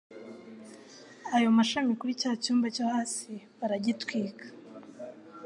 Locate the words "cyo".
2.75-2.85